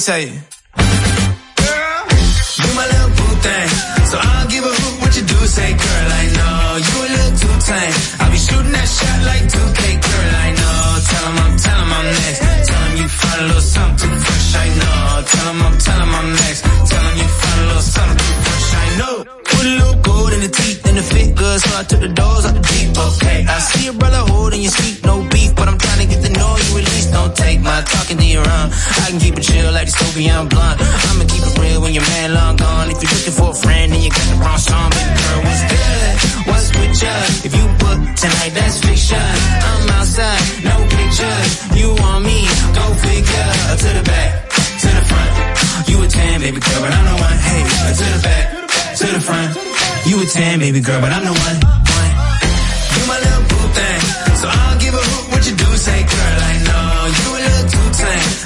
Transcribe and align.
say, 0.00 0.39
like 29.80 29.88
this 29.88 30.00
movie, 30.04 30.28
I'm 30.28 30.46
blunt. 30.46 30.76
I'ma 30.76 31.24
keep 31.24 31.40
it 31.40 31.56
real 31.56 31.80
when 31.80 31.92
your 31.96 32.04
man 32.12 32.34
long 32.34 32.56
gone. 32.56 32.90
If 32.92 33.00
you're 33.00 33.12
looking 33.16 33.36
for 33.40 33.48
a 33.56 33.58
friend 33.64 33.88
and 33.94 34.02
you 34.04 34.10
got 34.12 34.26
the 34.28 34.36
wrong 34.44 34.60
song, 34.60 34.88
baby 34.92 35.12
girl, 35.16 35.40
what's 35.48 35.62
good? 35.72 36.12
What's 36.48 36.68
with 36.76 36.94
you? 37.00 37.16
If 37.48 37.52
you 37.56 37.64
book 37.80 38.00
tonight, 38.20 38.52
that's 38.52 38.76
fiction. 38.84 39.32
I'm 39.70 39.88
outside, 39.96 40.44
no 40.68 40.76
pictures. 40.84 41.48
You 41.80 41.88
want 41.96 42.22
me? 42.28 42.38
Go 42.76 42.84
figure. 43.08 43.48
To 43.80 43.88
the 43.96 44.04
back, 44.04 44.30
to 44.84 44.88
the 44.98 45.04
front. 45.08 45.32
You 45.88 45.96
a 46.04 46.06
10, 46.06 46.40
baby 46.44 46.60
girl, 46.60 46.80
but 46.84 46.92
I'm 46.92 47.04
the 47.08 47.16
one. 47.16 47.38
Hey, 47.48 47.62
to 47.96 48.06
the 48.12 48.20
back, 48.20 48.44
to 49.00 49.06
the 49.16 49.22
front. 49.24 49.50
You 50.04 50.16
a 50.20 50.26
10, 50.28 50.60
baby 50.60 50.80
girl, 50.84 51.00
but 51.00 51.08
I'm 51.08 51.24
the 51.24 51.32
one. 51.32 51.56
one. 51.56 52.12
You 52.92 53.02
my 53.08 53.16
little 53.16 53.44
boo 53.48 53.64
thing, 53.72 54.00
so 54.44 54.44
I'll 54.44 54.76
give 54.76 54.92
a 54.92 55.02
hoot 55.08 55.24
what 55.32 55.42
you 55.48 55.54
do 55.56 55.68
say, 55.80 56.04
girl. 56.04 56.39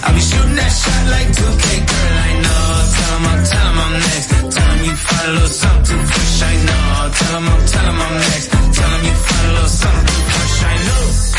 I 0.06 0.12
be 0.12 0.20
shooting 0.20 0.56
that 0.56 0.72
shot 0.80 1.04
like 1.14 1.28
2K, 1.32 1.64
girl, 1.88 2.16
I 2.28 2.32
know. 2.44 2.64
Tell 2.94 3.12
him 3.16 3.26
I'm, 3.32 3.40
tell 3.44 3.66
him 3.68 3.78
I'm 3.84 3.92
next. 4.04 4.28
Tell 4.54 4.70
him 4.74 4.84
you 4.84 4.96
find 4.96 5.28
a 5.28 5.32
little 5.32 5.48
something 5.48 6.02
fresh, 6.12 6.42
I 6.42 6.54
know. 6.68 7.10
Tell 7.18 7.34
him 7.38 7.48
I'm, 7.48 7.62
tell 7.72 7.86
him 7.88 8.00
I'm 8.04 8.14
next. 8.28 8.48
Tell 8.52 8.90
him 8.94 9.04
you 9.08 9.16
find 9.24 9.46
a 9.48 9.52
little 9.54 9.68
something 9.82 10.24
fresh, 10.34 10.56
I 10.64 10.76
know. 10.86 11.33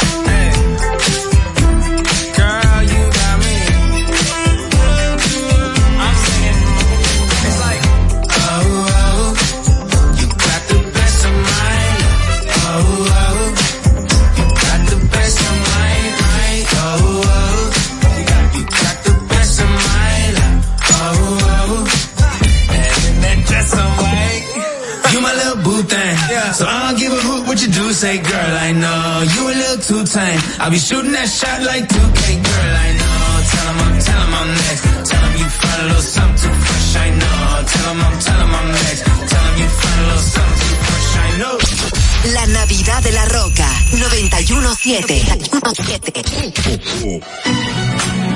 Say, 27.96 28.20
girl, 28.20 28.54
I 28.68 28.74
know 28.74 29.24
you 29.24 29.48
a 29.48 29.56
little 29.56 29.80
too 29.80 30.04
tame. 30.04 30.42
I'll 30.60 30.70
be 30.70 30.78
shooting 30.78 31.14
that 31.16 31.30
shot 31.32 31.64
like 31.64 31.88
2K, 31.88 32.44
girl, 32.44 32.76
I 32.76 32.92
know. 33.00 33.40
Tell 33.52 33.68
him 33.72 33.80
I'm, 33.88 33.96
tell 34.04 34.20
him 34.20 34.36
I'm 34.36 34.52
next. 34.52 34.84
Tell 35.10 35.24
him 35.24 35.40
you 35.40 35.48
find 35.48 35.80
a 35.80 35.86
little 35.88 36.04
something 36.04 36.36
too 36.44 36.52
fresh, 36.60 36.92
I 37.00 37.08
know. 37.16 37.64
Tell 37.72 37.96
him 37.96 38.04
I'm, 38.04 38.20
tell 38.20 38.36
him 38.44 38.52
I'm 38.52 38.68
next. 38.76 39.00
Tell 39.32 39.48
him 39.48 39.56
you 39.64 39.70
find 39.80 39.96
a 39.96 40.12
little 40.12 40.28
something 40.36 40.60
too 40.60 40.76
fresh, 40.84 41.16
I 41.24 41.40
know. 41.40 41.56
La 42.36 42.44
Navidad 42.52 43.00
de 43.04 43.12
la 43.16 43.24
Roca 43.32 43.72
917. 43.96 45.40
917. 45.56 48.35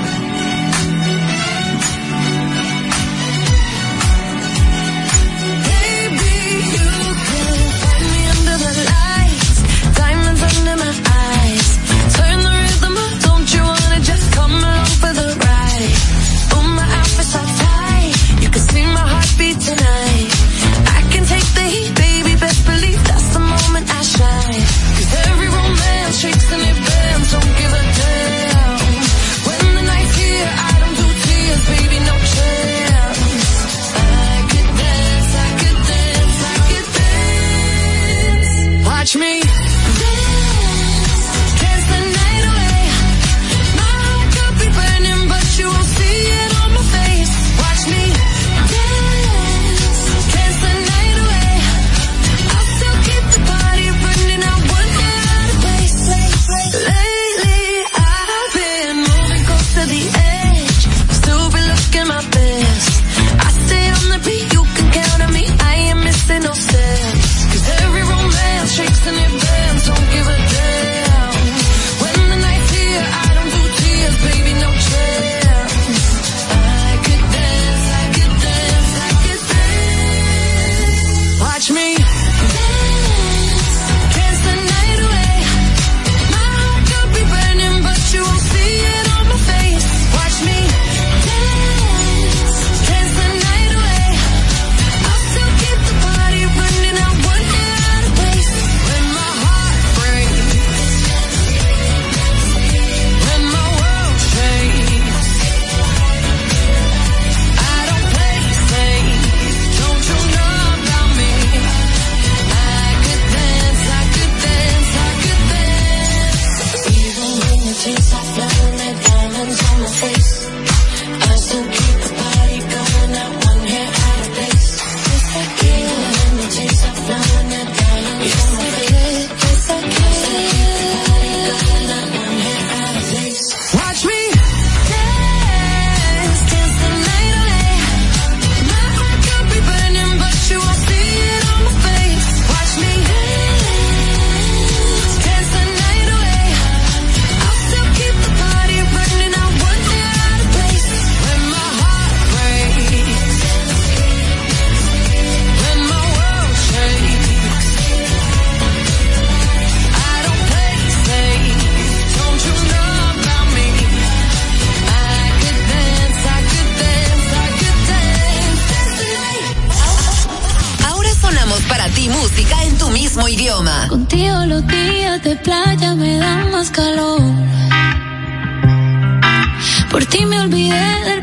Cuando 180.00 180.56
digo 180.56 180.70
que 181.04 181.19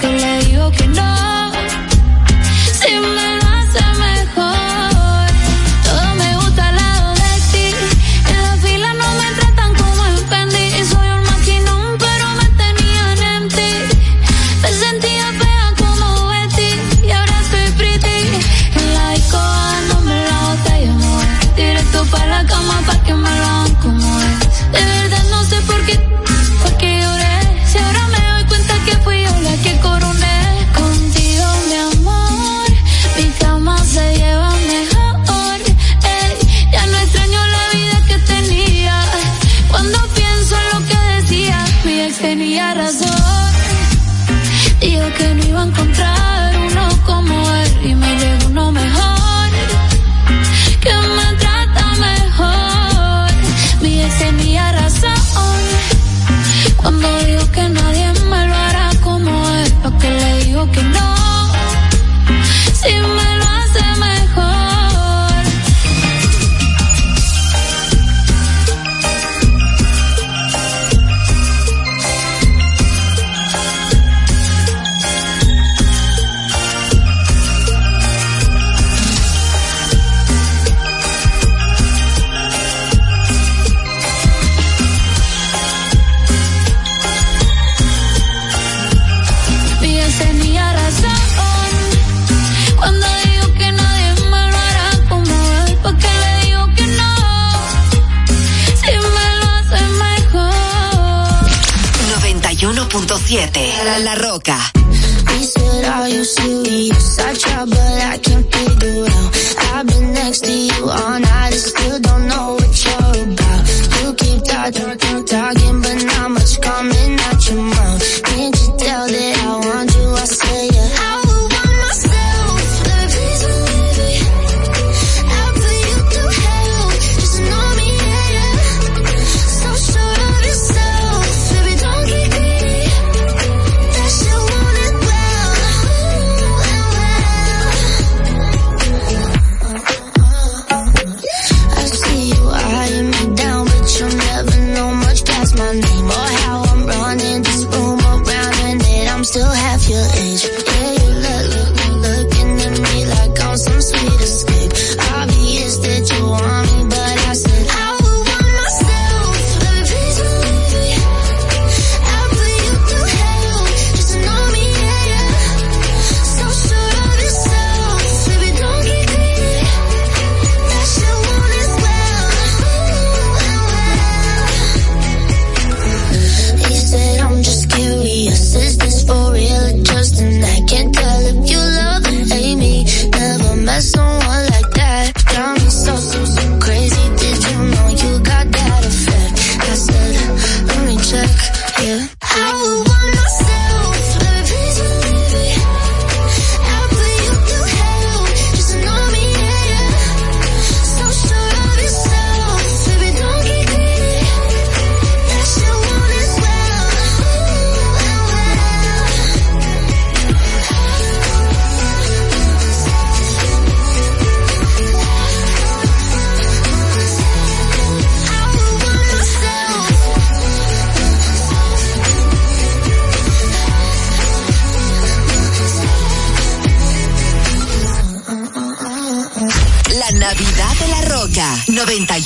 que 0.00 0.49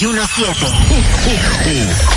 91.7. 0.04 2.13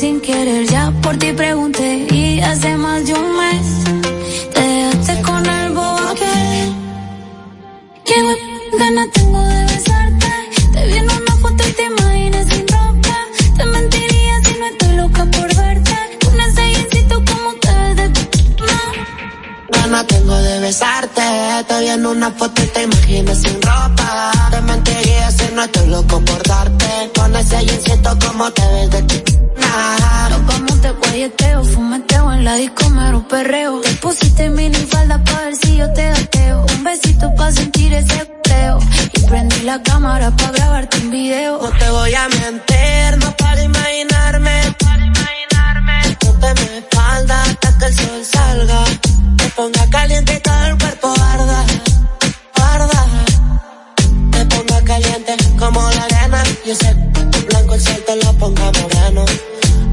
sin 0.00 0.20
querer. 0.22 0.66
Ya 0.66 0.90
por 1.02 1.14
ti 1.18 1.30
pregunté 1.32 2.06
y 2.10 2.40
hace 2.40 2.74
más 2.78 3.04
de 3.06 3.12
un 3.12 3.36
mes 3.36 3.66
te 4.54 4.60
dejaste 4.60 5.22
con 5.22 5.44
el 5.44 5.72
bobo. 5.72 6.14
Qué 8.06 8.16
gana 8.78 9.04
tengo 9.12 9.42
de 9.42 9.62
besarte. 9.70 10.30
Te 10.72 10.86
vi 10.86 10.94
en 11.02 11.10
una 11.18 11.34
foto 11.42 11.62
y 11.68 11.72
te 11.72 11.84
imaginas 11.84 12.46
sin 12.50 12.66
ropa. 12.68 13.16
Te 13.58 13.64
mentiría 13.66 14.34
si 14.44 14.52
no 14.58 14.66
estoy 14.72 14.92
loca 14.96 15.24
por 15.34 15.48
verte. 15.60 15.96
Un 16.32 16.40
ensayecito 16.40 17.14
como 17.30 17.50
te 17.62 17.72
ves 17.74 17.96
de 17.96 18.08
no. 18.68 18.78
Gana 19.72 20.06
tengo 20.06 20.36
de 20.46 20.60
besarte. 20.60 21.22
Te 21.68 21.80
vi 21.80 21.88
en 21.88 22.06
una 22.06 22.30
foto 22.30 22.62
y 22.62 22.66
te 22.68 22.82
imaginas 22.84 23.38
sin 23.42 23.60
ropa. 23.60 24.32
Te 24.50 24.60
mentiría 24.62 25.30
si 25.30 25.54
no 25.54 25.62
estoy 25.64 25.88
loco 25.88 26.20
por 26.24 26.42
darte. 26.48 27.10
Con 27.14 27.36
ese 27.36 27.58
jeansito 27.66 28.10
como 28.26 28.50
te 28.50 28.62
ves 28.72 28.90
de 28.92 29.02
nah. 29.02 29.39
Nos 30.30 30.46
vamos 30.46 30.82
de 30.82 30.90
guayeteo, 30.90 31.64
fumeteo 31.64 32.32
en 32.32 32.44
la 32.44 32.54
disco 32.56 32.88
mero 32.90 33.26
perreo. 33.28 33.80
Te 33.80 33.92
pusiste 33.94 34.48
mini 34.50 34.76
falda 34.92 35.22
pa' 35.22 35.40
ver 35.44 35.56
si 35.56 35.76
yo 35.76 35.92
te 35.92 36.08
gateo. 36.08 36.66
Un 36.74 36.84
besito 36.84 37.34
pa' 37.36 37.52
sentir 37.52 37.92
ese 37.94 38.26
peo. 38.42 38.78
Y 39.14 39.20
prendí 39.28 39.60
la 39.62 39.82
cámara 39.82 40.30
pa' 40.30 40.50
grabarte 40.50 40.98
un 40.98 41.10
video. 41.10 41.60
No 41.62 41.70
te 41.70 41.90
voy 41.90 42.14
a 42.14 42.28
mentir, 42.28 43.18
no 43.22 43.36
para 43.36 43.62
imaginarme. 43.62 44.56
Ponte 46.20 46.54
mi 46.54 46.78
espalda 46.78 47.42
hasta 47.42 47.78
que 47.78 47.84
el 47.86 47.94
sol 47.94 48.24
salga. 48.24 48.84
Te 49.36 49.46
ponga 49.56 49.90
caliente 49.90 50.34
y 50.36 50.40
todo 50.40 50.64
el 50.66 50.78
cuerpo 50.78 51.14
arda, 51.32 51.64
arda. 52.72 53.06
Te 54.32 54.44
ponga 54.46 54.84
caliente 54.84 55.36
como 55.58 55.80
la 55.90 56.04
arena. 56.04 56.42
Y 56.66 56.70
ese 56.70 56.94
blanco 57.48 57.74
el 57.74 57.80
sol 57.80 58.02
lo 58.24 58.32
ponga 58.38 58.72
moreno. 58.80 59.24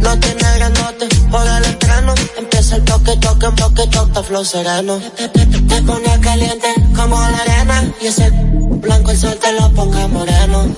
No 0.08 0.18
tiene 0.20 0.42
grandote 0.56 1.06
por 1.30 1.46
el 1.46 1.66
entreno. 1.66 2.16
Empieza 2.38 2.78
el 2.78 2.86
toque, 2.86 3.18
toque, 3.18 3.48
toque, 3.58 3.88
toque, 3.88 4.24
flow 4.24 4.46
sereno. 4.46 5.00
Te, 5.18 5.28
te, 5.28 5.46
te, 5.46 5.60
te 5.60 5.82
pone 5.82 6.20
caliente 6.22 6.74
como 6.96 7.20
la 7.20 7.38
arena. 7.40 7.92
Y 8.00 8.08
ese 8.08 8.30
blanco 8.32 9.12
el 9.12 9.18
sol 9.18 9.38
te 9.38 9.52
lo 9.52 9.70
ponga 9.74 10.08
moreno. 10.08 10.74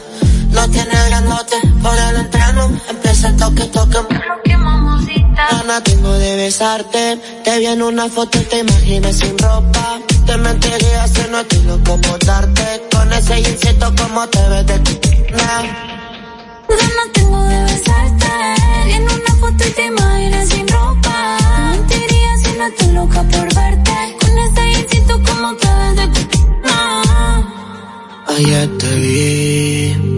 No 0.50 0.70
tiene 0.72 0.96
grandote 1.10 1.58
por 1.80 1.96
el 1.96 2.16
entreno. 2.16 2.72
Empieza 2.90 3.28
el 3.28 3.38
toque, 3.38 3.66
toque. 3.66 4.00
Gana 5.52 5.84
tengo 5.84 6.12
de 6.14 6.36
besarte. 6.36 7.20
Te 7.44 7.60
vi 7.60 7.68
en 7.68 7.84
una 7.84 8.10
foto 8.10 8.40
y 8.40 8.46
te 8.46 8.60
imaginas 8.62 9.16
sin 9.16 9.38
ropa. 9.38 10.00
Te 10.26 10.38
mentiría 10.38 11.08
si 11.08 11.22
no 11.30 11.42
estoy 11.42 11.62
loco 11.66 12.02
por 12.02 12.18
darte. 12.26 12.82
Con 12.92 13.14
ese 13.14 13.44
jeansito 13.44 13.94
como 13.96 14.28
te 14.28 14.50
ves 14.50 14.66
de 14.66 14.80
nah. 15.34 15.99
Ganas 16.70 17.12
tengo 17.14 17.44
de 17.44 17.64
besarte. 17.64 18.28
En 18.96 19.04
una 19.04 19.36
foto 19.40 19.64
y 19.68 19.72
te 19.72 19.86
imaginas 19.86 20.50
sin 20.50 20.68
ropa. 20.68 21.38
Te 21.40 21.78
mentiría 21.78 22.38
si 22.44 22.58
no 22.58 22.66
estoy 22.68 22.92
loca 22.94 23.24
por 23.24 23.56
verte. 23.56 24.18
Con 24.20 24.38
ese 24.38 24.62
jeansito 24.74 25.14
como 25.24 25.56
te 25.56 25.68
ves 25.68 25.96
de 25.96 26.06
no. 26.66 26.78
Ayer 28.28 28.78
te 28.78 28.96
vi 28.96 30.10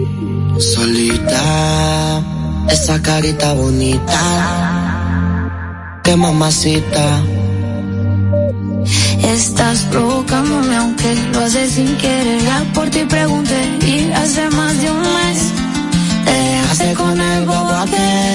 solita, 0.58 2.22
esa 2.68 3.02
carita 3.02 3.52
bonita, 3.54 4.20
qué 6.04 6.16
mamacita. 6.16 7.22
Estás 9.22 9.82
provocándome 9.90 10.76
aunque 10.76 11.14
lo 11.32 11.40
haces 11.40 11.72
sin 11.72 11.96
querer. 11.96 12.42
Ya 12.42 12.64
por 12.74 12.88
ti 12.90 13.04
pregunté 13.08 13.78
y 13.86 14.12
hace 14.12 14.50
más 14.50 14.80
de 14.80 14.90
un 14.90 15.00
mes 15.00 15.52
dejaste 16.72 16.94
con 16.94 17.20
el 17.20 17.44
bobo 17.46 17.70
aquel. 17.70 18.32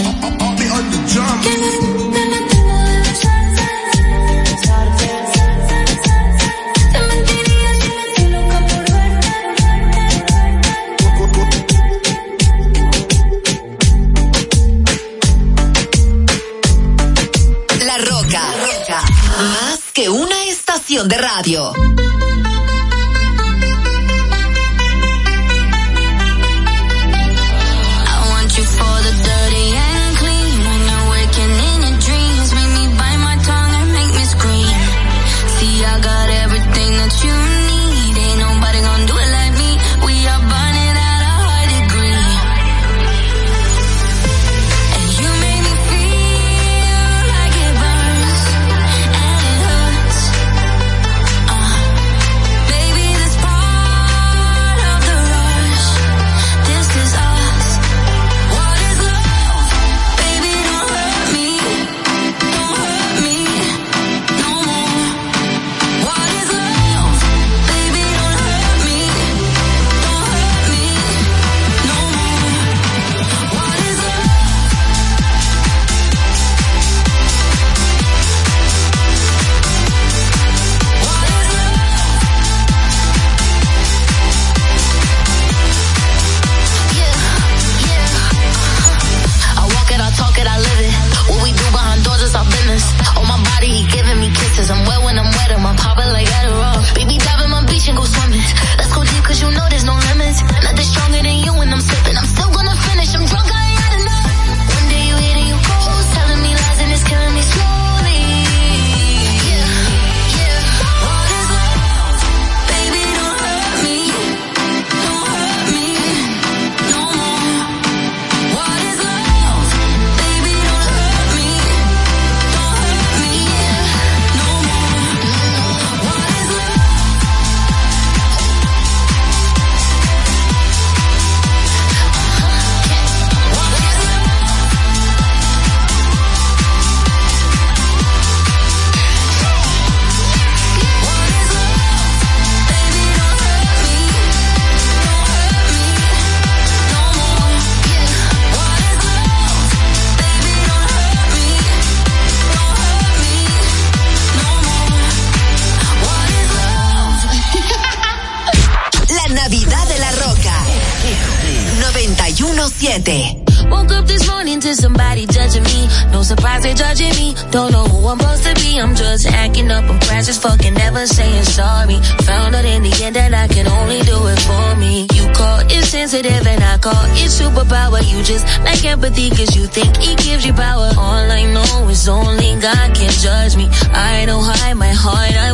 Saying 171.08 171.44
sorry. 171.44 171.98
Found 172.28 172.56
out 172.56 172.66
in 172.66 172.84
the 172.84 172.94
end 173.04 173.16
that 173.16 173.34
I 173.34 173.48
can 173.48 173.68
only 173.68 174.02
do 174.02 174.18
it 174.28 174.40
for 174.48 174.76
me. 174.76 175.08
You 175.14 175.26
call 175.34 175.60
it 175.66 175.84
sensitive 175.86 176.46
and 176.46 176.64
I 176.64 176.78
call 176.78 177.06
it 177.16 177.32
superpower. 177.32 178.00
You 178.04 178.24
just 178.24 178.46
like 178.64 178.84
empathy 178.86 179.30
cause 179.30 179.56
you 179.56 179.66
think 179.68 179.96
it 180.00 180.18
gives 180.20 180.46
you 180.46 180.54
power. 180.54 180.90
All 180.98 181.26
I 181.32 181.44
know 181.54 181.88
is 181.90 182.08
only 182.08 182.60
God 182.60 182.96
can 182.96 183.12
judge 183.12 183.56
me. 183.56 183.68
I 183.94 184.26
don't 184.26 184.44
hide 184.44 184.76
my 184.76 184.92
heart. 184.92 185.34
I 185.34 185.47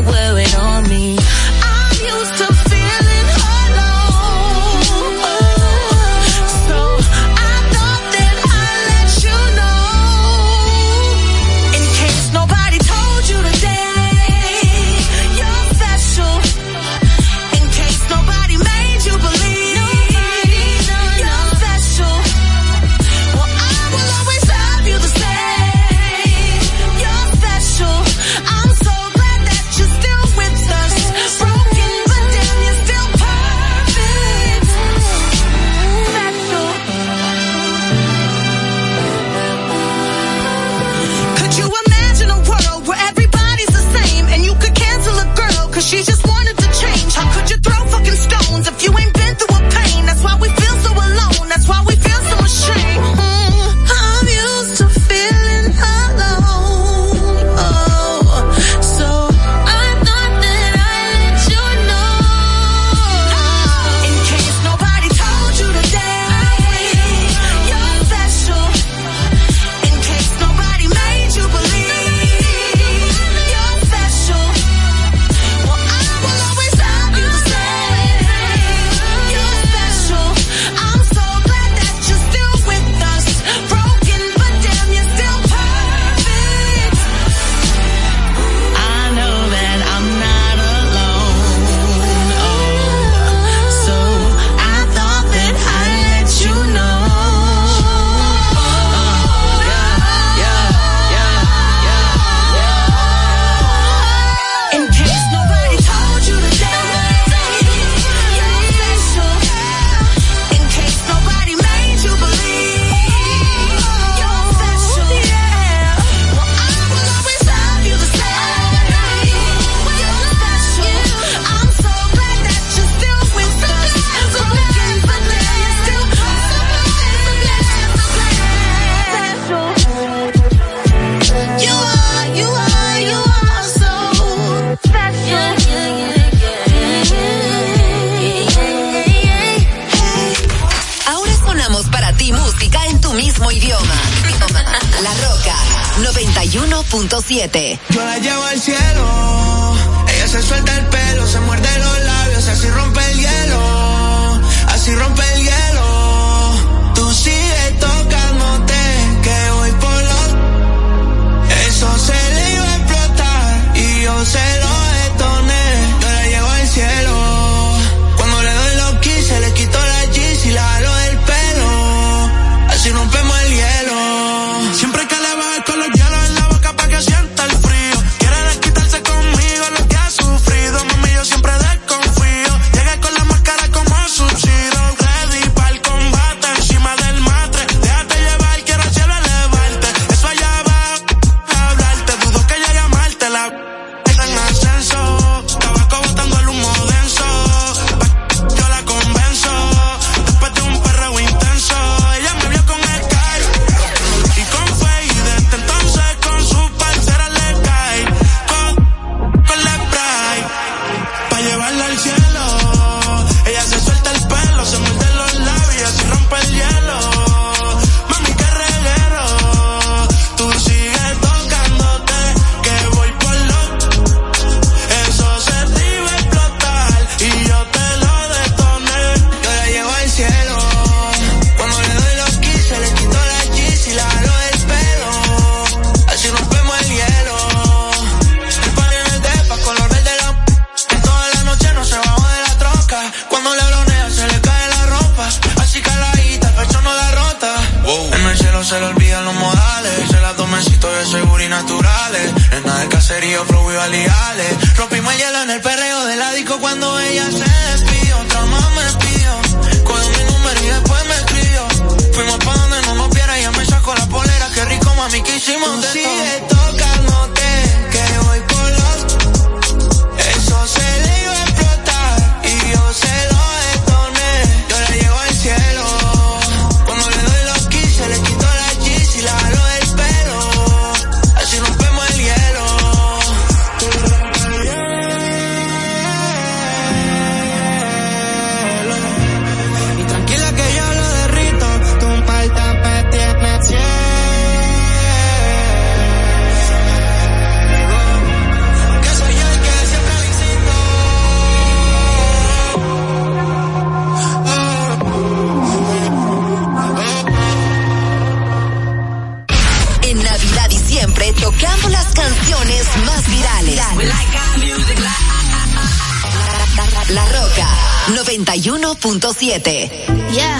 91.7. 318.63 319.91
Yeah. 320.31 320.57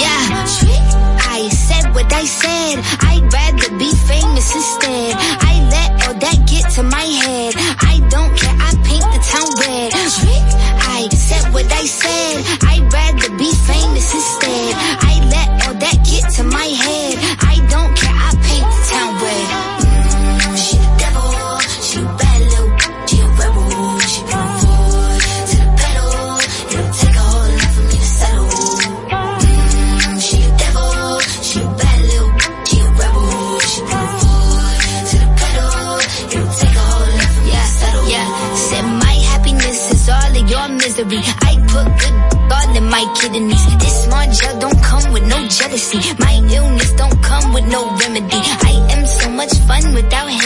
Yeah. 0.00 0.22
I 1.28 1.48
said 1.52 1.94
what 1.94 2.10
I 2.10 2.24
said. 2.24 2.80
I'd 3.04 3.30
rather 3.30 3.68
be 3.76 3.92
famous 4.08 4.54
instead. 4.54 5.14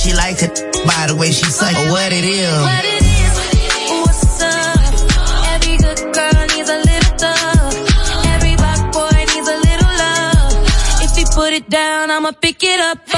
she 0.00 0.14
likes 0.14 0.42
it 0.42 0.56
by 0.86 1.06
the 1.08 1.14
way 1.14 1.30
she 1.30 1.44
suck 1.44 1.76
or 1.76 1.92
what 1.92 2.10
it 2.10 2.24
is. 2.24 2.48
What 2.48 2.84
it 2.88 3.04
is, 3.04 3.34
what's 4.00 4.40
up? 4.40 4.80
Every 5.52 5.76
good 5.76 6.00
girl 6.16 6.40
needs 6.56 6.70
a 6.72 6.80
little 6.88 7.14
thug. 7.20 7.72
Every 8.32 8.56
boy 8.96 9.12
needs 9.28 9.48
a 9.56 9.58
little 9.68 9.92
love. 10.00 11.04
If 11.04 11.12
he 11.16 11.24
put 11.34 11.52
it 11.52 11.68
down, 11.68 12.10
I'ma 12.10 12.32
pick 12.32 12.64
it 12.64 12.80
up. 12.80 13.09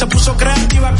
se 0.00 0.06
puso 0.06 0.34
creativa 0.34 0.94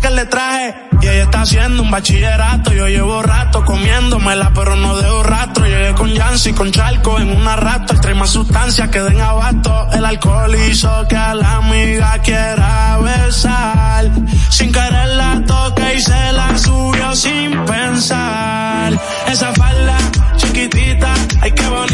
que 0.00 0.08
le 0.10 0.24
traje. 0.26 0.72
Y 1.02 1.08
ella 1.08 1.24
está 1.24 1.40
haciendo 1.40 1.82
un 1.82 1.90
bachillerato. 1.90 2.72
Yo 2.72 2.86
llevo 2.86 3.20
rato 3.20 3.64
comiéndomela, 3.64 4.52
pero 4.54 4.76
no 4.76 4.96
dejo 4.96 5.24
rastro. 5.24 5.66
Llegué 5.66 5.92
con 5.94 6.10
Yancy, 6.14 6.52
con 6.52 6.70
Charco 6.70 7.18
en 7.18 7.28
una 7.36 7.56
rato. 7.56 7.94
El 8.08 8.14
más 8.14 8.30
sustancia 8.30 8.88
que 8.88 9.00
den 9.00 9.20
abasto. 9.20 9.88
El 9.92 10.04
alcohol 10.04 10.54
hizo 10.54 11.08
que 11.08 11.16
a 11.16 11.34
la 11.34 11.56
amiga 11.56 12.18
quiera 12.22 12.98
besar. 12.98 14.12
Sin 14.50 14.70
querer 14.70 15.08
la 15.16 15.42
toque 15.44 15.94
y 15.96 16.00
se 16.00 16.32
la 16.32 16.56
subió 16.56 17.16
sin 17.16 17.64
pensar. 17.64 18.92
Esa 19.26 19.52
falda 19.54 19.98
chiquitita, 20.36 21.12
hay 21.40 21.50
que 21.50 21.66
volver 21.66 21.85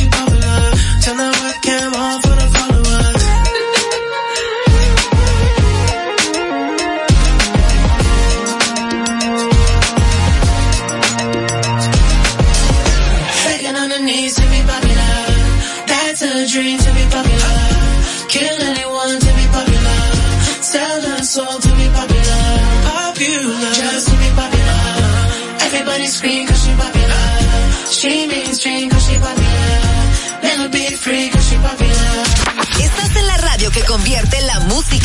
you 0.00 0.27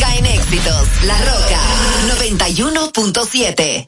música 0.04 0.16
en 0.16 0.26
éxitos. 0.26 0.88
La 1.04 1.16
Roca 1.18 1.60
91.7. 2.18 3.86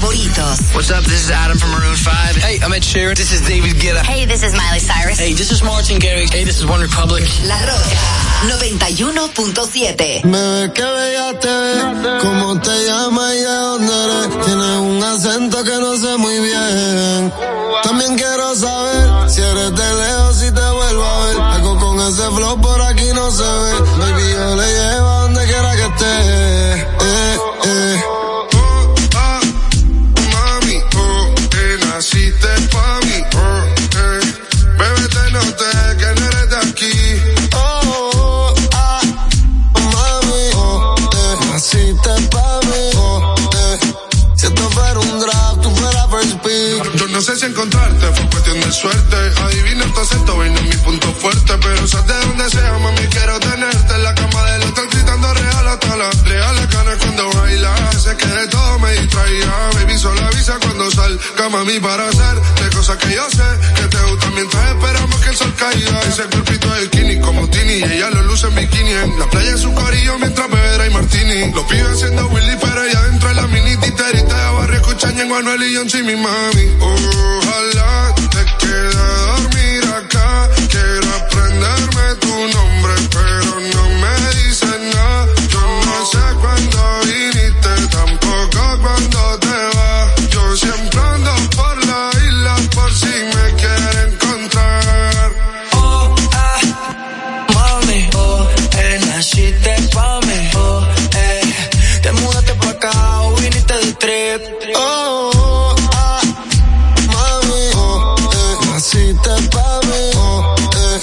favoritos. 0.00 0.74
What's 0.74 0.90
up? 0.90 1.04
This 1.04 1.24
is 1.24 1.30
Adam 1.30 1.58
from 1.58 1.70
Maroon 1.70 1.96
5. 1.96 2.36
Hey, 2.36 2.58
I'm 2.62 2.72
Ed 2.72 2.82
Sheeran. 2.82 3.16
This 3.16 3.32
is 3.32 3.40
David 3.46 3.76
Guetta. 3.76 4.02
Hey, 4.02 4.24
this 4.24 4.42
is 4.42 4.54
Miley 4.54 4.80
Cyrus. 4.80 5.18
Hey, 5.18 5.34
this 5.34 5.52
is 5.52 5.62
Martin 5.62 5.98
Garrix. 5.98 6.32
Hey, 6.32 6.44
this 6.44 6.56
is 6.58 6.66
One 6.66 6.80
Republic. 6.80 7.24
La 7.44 7.60
Roca 7.60 7.96
91.7. 8.48 10.24
Me 10.24 10.38
ves 10.38 10.70
que 10.72 10.82
bella 10.82 11.38
te 11.38 11.56
cómo 12.20 12.60
te 12.60 12.86
llamas 12.86 13.34
y 13.34 13.38
de 13.38 13.44
dónde 13.44 13.92
eres. 13.92 14.46
Tienes 14.46 14.76
un 14.78 15.04
acento 15.04 15.64
que 15.64 15.76
no 15.78 15.96
sé 15.96 16.16
muy 16.16 16.38
bien. 16.40 17.32
También 17.84 18.16
quiero 18.16 18.54
saber 18.56 19.30
si 19.30 19.40
eres 19.42 19.74
de 19.74 19.94
lejos, 20.00 20.36
si 20.36 20.50
te 20.50 20.70
vuelvo 20.78 21.04
a 21.04 21.26
ver. 21.26 21.40
Algo 21.40 21.78
con 21.78 22.00
ese 22.00 22.26
flow 22.36 22.60
por 22.60 22.80
aquí 22.82 23.08
no 23.14 23.30
se 23.30 23.42
ve. 23.42 23.72
Baby, 23.98 24.32
yo 24.32 24.56
le 24.56 24.66
llevo 24.66 25.09
cama 61.40 61.60
a 61.60 61.64
mí 61.64 61.80
para 61.80 62.06
hacerte 62.06 62.76
cosas 62.76 62.98
que 62.98 63.14
yo 63.14 63.24
sé 63.30 63.48
que 63.74 63.88
te 63.88 64.02
gustan 64.10 64.34
mientras 64.34 64.62
esperamos 64.72 65.20
que 65.22 65.30
el 65.30 65.36
sol 65.36 65.54
caiga. 65.56 66.00
Ese 66.00 66.24
cuerpito 66.24 66.68
de 66.74 66.84
skinny 66.86 67.18
como 67.18 67.48
Tini 67.48 67.72
y 67.78 67.84
ella 67.84 68.10
lo 68.10 68.22
luce 68.24 68.46
en 68.48 68.56
bikini 68.56 68.90
en 68.90 69.18
la 69.18 69.26
playa 69.30 69.50
en 69.52 69.58
su 69.58 69.72
corillo 69.72 70.18
mientras 70.18 70.50
beberá 70.50 70.86
y 70.86 70.90
martini. 70.90 71.50
Los 71.52 71.64
pibes 71.64 71.92
haciendo 71.94 72.26
Willy 72.28 72.56
pero 72.60 72.84
ella 72.84 73.02
dentro 73.04 73.28
de 73.30 73.34
la 73.36 73.46
mini 73.46 73.74
titerita 73.78 74.36
de 74.36 74.52
barrio 74.54 74.80
escuchan 74.80 75.18
en 75.18 75.28
Manuel 75.30 75.62
y 75.62 75.76
John 75.76 75.88
mi 76.04 76.16
mami. 76.16 76.66
Ojalá 76.78 78.14
te 78.34 78.44
quede 78.60 78.98
a 78.98 79.16
dormir 79.32 79.84
acá, 79.96 80.50
quiero 80.68 81.08
aprenderme 81.20 82.06
tu 82.20 82.34
nombre 82.54 82.94
pero 83.14 83.60
no 83.60 83.69
mí. 109.82 110.10
Oh, 110.16 110.54
eh. 110.76 111.00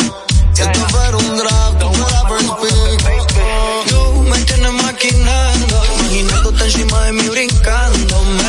Un 1.08 1.38
draft, 1.38 1.80
tú 1.80 1.94
fuera 1.94 2.22
first 2.28 2.52
pick. 2.62 3.90
Tú 3.90 4.24
me 4.24 4.38
tienes 4.42 4.74
maquinando, 4.84 5.84
imaginándote 6.00 6.64
encima 6.66 7.02
de 7.06 7.12
mí 7.14 7.30
brincándome. 7.30 8.44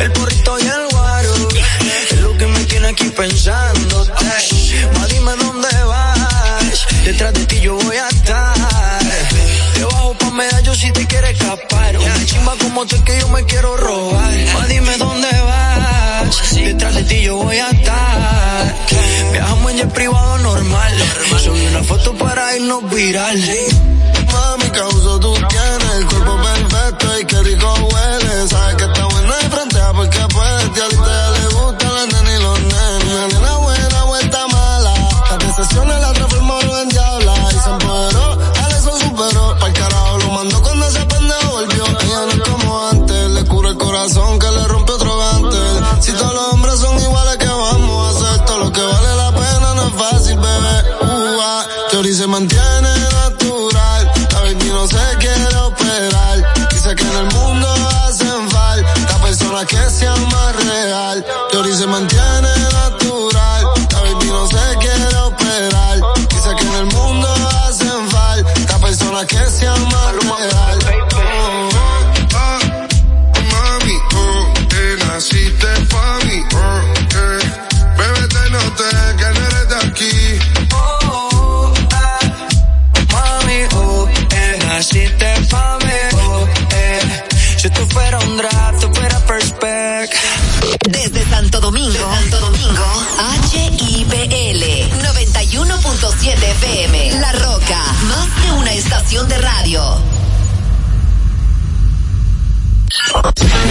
El 0.00 0.12
porrito 0.12 0.58
y 0.58 0.62
el 0.62 0.88
guaro, 0.90 1.34
es 2.10 2.20
lo 2.20 2.36
que 2.38 2.46
me 2.46 2.64
tiene 2.64 2.88
aquí 2.88 3.04
pensándote. 3.10 4.12
Ma, 4.94 5.06
dime 5.06 5.32
dónde 5.36 5.84
vas, 5.84 6.86
detrás 7.04 7.32
de 7.34 7.46
ti 7.46 7.60
yo 7.60 7.76
voy 7.76 7.96
a 7.96 8.08
estar. 8.08 8.54
Te 9.74 9.84
bajo 9.84 10.14
pa' 10.14 10.30
medallo 10.30 10.74
si 10.74 10.90
te 10.92 11.06
quieres 11.06 11.32
escapar. 11.38 11.96
Una 11.98 12.24
chimba 12.24 12.54
como 12.56 12.86
tú 12.86 12.96
es 12.96 13.02
que 13.02 13.20
yo 13.20 13.28
me 13.28 13.44
quiero 13.44 13.76
robar. 13.76 14.32
Ma, 14.54 14.66
dime 14.66 14.96
dónde 14.96 15.07
hacernos 22.58 22.90
viral. 22.90 23.97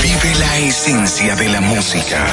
Vive 0.02 0.36
la 0.40 0.58
esencia 0.60 1.36
de 1.36 1.50
la 1.50 1.62
música. 1.62 2.26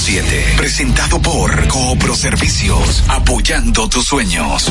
7. 0.00 0.54
Presentado 0.56 1.20
por 1.20 1.68
Coopro 1.68 2.16
Servicios, 2.16 3.04
apoyando 3.08 3.86
tus 3.86 4.06
sueños. 4.06 4.70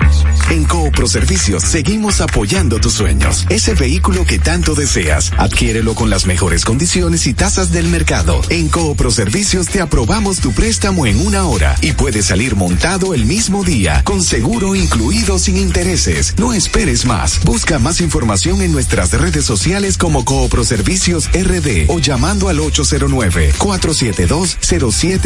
En 0.50 0.64
Coopro 0.64 1.08
Servicios 1.08 1.62
seguimos 1.62 2.20
apoyando 2.20 2.82
tus 2.82 2.94
sueños. 2.94 3.46
Ese 3.50 3.76
vehículo 3.76 4.26
que 4.26 4.40
tanto 4.40 4.74
deseas, 4.74 5.32
adquiérelo 5.38 5.94
con 5.94 6.10
las 6.10 6.26
mejores 6.26 6.66
condiciones 6.66 7.28
y 7.28 7.36
tasas 7.36 7.72
del 7.72 7.90
mercado. 7.90 8.42
En 8.50 8.70
Coopro 8.70 9.12
Servicios 9.12 9.68
te 9.68 9.82
aprobamos 9.82 10.40
tu 10.40 10.52
préstamo 10.52 11.06
en 11.06 11.24
una 11.24 11.46
hora 11.46 11.76
y 11.82 11.92
puedes 11.92 12.26
salir 12.26 12.56
montado 12.56 13.14
el 13.14 13.28
mismo 13.28 13.64
día, 13.64 14.02
con 14.06 14.24
seguro 14.24 14.74
incluido 14.76 15.38
sin 15.38 15.58
intereses. 15.58 16.34
No 16.40 16.54
esperes 16.54 17.06
más. 17.06 17.40
Busca 17.44 17.78
más 17.78 18.02
información 18.02 18.64
en 18.64 18.72
nuestras 18.72 19.12
redes 19.12 19.46
sociales 19.46 19.96
como 20.00 20.26
Coopro 20.26 20.64
Servicios 20.64 21.30
RD 21.34 21.86
o 21.88 22.00
llamando 22.00 22.50
al 22.50 22.60
809 22.60 23.54
472 23.60 24.58
07 24.92 25.19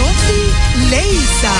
Rosy 0.00 0.90
Leisa. 0.90 1.52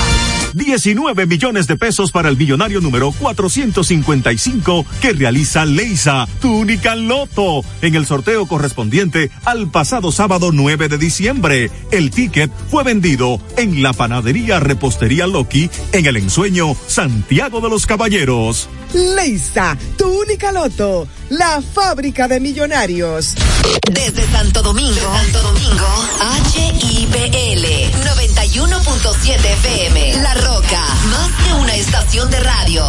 19 0.53 1.27
millones 1.27 1.67
de 1.67 1.77
pesos 1.77 2.11
para 2.11 2.27
el 2.29 2.37
millonario 2.37 2.81
número 2.81 3.11
455 3.11 4.85
que 5.01 5.13
realiza 5.13 5.65
Leisa, 5.65 6.27
tu 6.41 6.53
única 6.53 6.95
loto, 6.95 7.63
en 7.81 7.95
el 7.95 8.05
sorteo 8.05 8.47
correspondiente 8.47 9.31
al 9.45 9.69
pasado 9.69 10.11
sábado 10.11 10.51
9 10.51 10.89
de 10.89 10.97
diciembre. 10.97 11.71
El 11.91 12.11
ticket 12.11 12.51
fue 12.69 12.83
vendido 12.83 13.39
en 13.57 13.81
la 13.83 13.93
panadería 13.93 14.59
Repostería 14.59 15.27
Loki 15.27 15.69
en 15.91 16.05
el 16.05 16.17
ensueño 16.17 16.75
Santiago 16.87 17.61
de 17.61 17.69
los 17.69 17.85
Caballeros. 17.85 18.67
Leisa, 18.93 19.77
tu 19.97 20.23
loto 20.53 21.07
la 21.31 21.61
fábrica 21.61 22.27
de 22.27 22.39
millonarios. 22.41 23.35
Desde 23.89 24.29
Santo 24.31 24.61
Domingo, 24.61 24.93
Desde 24.93 25.31
Santo 25.31 25.41
Domingo, 25.41 25.87
HIPL 26.53 27.65
91.7 28.03 29.35
FM, 29.35 30.13
La 30.21 30.33
Roca, 30.33 30.83
más 31.09 31.31
que 31.45 31.53
una 31.53 31.75
estación 31.75 32.29
de 32.29 32.39
radio. 32.41 32.83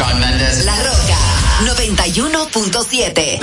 Shawn 0.00 0.18
Mendes. 0.18 0.64
La 0.64 0.76
Roca 0.76 1.18
91.7. 1.66 3.38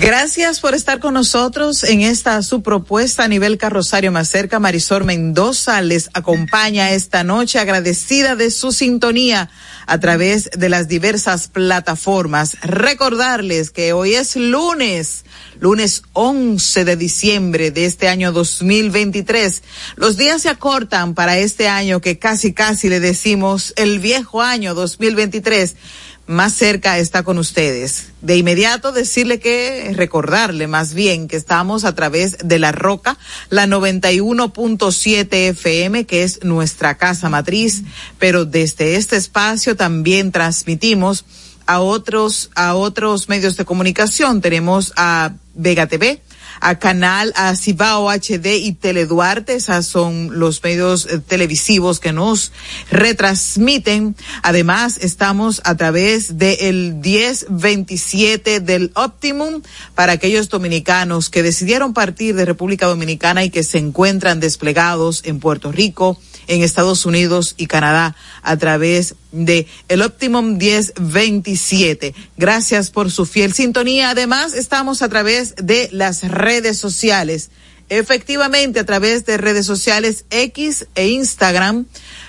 Gracias 0.00 0.60
por 0.60 0.74
estar 0.74 1.00
con 1.00 1.14
nosotros 1.14 1.82
en 1.82 2.02
esta 2.02 2.42
su 2.42 2.62
propuesta 2.62 3.24
a 3.24 3.28
nivel 3.28 3.56
carrosario 3.56 4.12
más 4.12 4.28
cerca. 4.28 4.60
Marisol 4.60 5.04
Mendoza 5.04 5.80
les 5.80 6.10
acompaña 6.12 6.92
esta 6.92 7.24
noche 7.24 7.58
agradecida 7.58 8.36
de 8.36 8.50
su 8.50 8.72
sintonía 8.72 9.48
a 9.86 9.98
través 9.98 10.50
de 10.50 10.68
las 10.68 10.88
diversas 10.88 11.48
plataformas. 11.48 12.58
Recordarles 12.60 13.70
que 13.70 13.94
hoy 13.94 14.14
es 14.14 14.36
lunes, 14.36 15.24
lunes 15.60 16.02
11 16.12 16.84
de 16.84 16.96
diciembre 16.96 17.70
de 17.70 17.86
este 17.86 18.08
año 18.08 18.32
2023. 18.32 19.62
Los 19.96 20.18
días 20.18 20.42
se 20.42 20.50
acortan 20.50 21.14
para 21.14 21.38
este 21.38 21.68
año 21.68 22.02
que 22.02 22.18
casi 22.18 22.52
casi 22.52 22.90
le 22.90 23.00
decimos 23.00 23.72
el 23.76 23.98
viejo 23.98 24.42
año 24.42 24.74
2023 24.74 25.74
más 26.26 26.54
cerca 26.54 26.98
está 26.98 27.22
con 27.22 27.38
ustedes. 27.38 28.08
De 28.20 28.36
inmediato 28.36 28.92
decirle 28.92 29.38
que, 29.38 29.92
recordarle 29.94 30.66
más 30.66 30.94
bien 30.94 31.28
que 31.28 31.36
estamos 31.36 31.84
a 31.84 31.94
través 31.94 32.38
de 32.42 32.58
La 32.58 32.72
Roca, 32.72 33.18
la 33.50 33.66
91.7 33.66 35.28
FM, 35.50 36.04
que 36.06 36.24
es 36.24 36.42
nuestra 36.42 36.96
casa 36.96 37.28
matriz, 37.28 37.82
pero 38.18 38.44
desde 38.44 38.96
este 38.96 39.16
espacio 39.16 39.76
también 39.76 40.32
transmitimos 40.32 41.24
a 41.66 41.80
otros, 41.80 42.50
a 42.54 42.74
otros 42.74 43.28
medios 43.28 43.56
de 43.56 43.64
comunicación. 43.64 44.40
Tenemos 44.40 44.92
a 44.96 45.32
Vega 45.54 45.86
TV, 45.86 46.20
a 46.60 46.78
Canal, 46.78 47.32
a 47.36 47.54
Cibao 47.56 48.10
HD 48.10 48.58
y 48.58 48.72
Teleduarte. 48.72 49.54
Esas 49.54 49.86
son 49.86 50.38
los 50.38 50.62
medios 50.62 51.06
eh, 51.06 51.18
televisivos 51.18 52.00
que 52.00 52.12
nos 52.12 52.52
retransmiten. 52.90 54.16
Además, 54.42 54.98
estamos 55.00 55.60
a 55.64 55.74
través 55.76 56.38
del 56.38 56.94
1027 56.94 58.60
del 58.60 58.92
Optimum 58.94 59.62
para 59.94 60.12
aquellos 60.12 60.48
dominicanos 60.48 61.30
que 61.30 61.42
decidieron 61.42 61.94
partir 61.94 62.34
de 62.34 62.44
República 62.44 62.86
Dominicana 62.86 63.44
y 63.44 63.50
que 63.50 63.64
se 63.64 63.78
encuentran 63.78 64.40
desplegados 64.40 65.22
en 65.24 65.40
Puerto 65.40 65.72
Rico, 65.72 66.18
en 66.48 66.62
Estados 66.62 67.06
Unidos 67.06 67.54
y 67.56 67.66
Canadá 67.66 68.16
a 68.42 68.56
través 68.56 69.14
de 69.32 69.66
el 69.88 70.02
Optimum 70.02 70.56
1027. 70.56 72.14
Gracias 72.36 72.90
por 72.90 73.10
su 73.10 73.26
fiel 73.26 73.52
sintonía. 73.52 74.10
Además, 74.10 74.54
estamos 74.54 75.02
a 75.02 75.08
través 75.08 75.54
de 75.56 75.88
las 75.92 76.22
redes 76.22 76.78
sociales. 76.78 77.50
Efectivamente, 77.88 78.80
a 78.80 78.86
través 78.86 79.26
de 79.26 79.36
redes 79.36 79.64
sociales 79.64 80.24
X 80.30 80.86
e 80.96 81.08
Instagram 81.08 81.86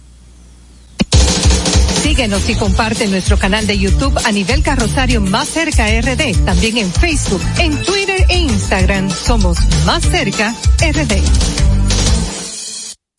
Síguenos 2.03 2.49
y 2.49 2.55
comparte 2.55 3.09
nuestro 3.09 3.39
canal 3.39 3.67
de 3.67 3.79
YouTube 3.79 4.17
a 4.25 4.33
nivel 4.33 4.63
carrosario 4.63 5.21
Más 5.21 5.49
Cerca 5.49 5.87
RD. 5.89 6.45
También 6.45 6.79
en 6.79 6.93
Facebook, 6.93 7.43
en 7.59 7.83
Twitter 7.83 8.25
e 8.29 8.39
Instagram 8.39 9.11
somos 9.11 9.59
Más 9.85 10.03
Cerca 10.03 10.55
RD. 10.81 11.76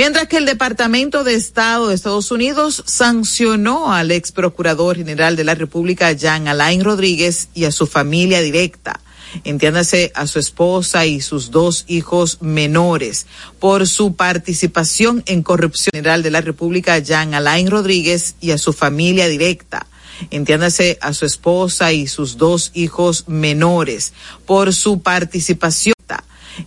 Mientras 0.00 0.28
que 0.28 0.38
el 0.38 0.46
Departamento 0.46 1.24
de 1.24 1.34
Estado 1.34 1.88
de 1.88 1.94
Estados 1.94 2.30
Unidos 2.30 2.82
sancionó 2.86 3.92
al 3.92 4.10
ex 4.12 4.32
procurador 4.32 4.96
general 4.96 5.36
de 5.36 5.44
la 5.44 5.54
República, 5.54 6.12
Jean 6.12 6.48
Alain 6.48 6.82
Rodríguez, 6.82 7.48
y 7.52 7.66
a 7.66 7.70
su 7.70 7.86
familia 7.86 8.40
directa, 8.40 8.98
entiéndase 9.44 10.10
a 10.14 10.26
su 10.26 10.38
esposa 10.38 11.04
y 11.04 11.20
sus 11.20 11.50
dos 11.50 11.84
hijos 11.86 12.38
menores, 12.40 13.26
por 13.58 13.86
su 13.86 14.14
participación 14.16 15.22
en 15.26 15.42
corrupción 15.42 15.90
general 15.92 16.22
de 16.22 16.30
la 16.30 16.40
República, 16.40 16.98
Jean 17.00 17.34
Alain 17.34 17.70
Rodríguez, 17.70 18.36
y 18.40 18.52
a 18.52 18.56
su 18.56 18.72
familia 18.72 19.28
directa 19.28 19.86
entiéndase 20.30 20.98
a 21.00 21.14
su 21.14 21.24
esposa 21.24 21.92
y 21.92 22.06
sus 22.06 22.36
dos 22.36 22.72
hijos 22.74 23.24
menores, 23.26 24.12
por 24.44 24.74
su 24.74 25.00
participación 25.00 25.94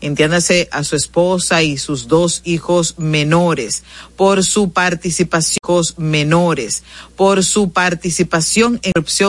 entiéndase 0.02 0.70
a 0.72 0.84
su 0.84 0.96
esposa 0.96 1.64
y 1.64 1.78
sus 1.78 2.08
dos 2.08 2.42
hijos 2.44 2.96
menores, 2.98 3.84
por 4.16 4.44
su 4.44 4.72
participación 4.72 5.64
menores, 5.98 6.84
por 7.16 7.44
su 7.44 7.72
participación 7.72 8.80
en 8.84 8.92